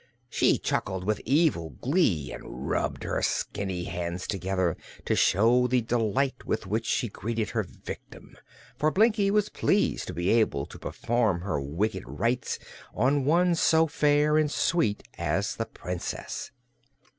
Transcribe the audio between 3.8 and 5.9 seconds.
hands together to show the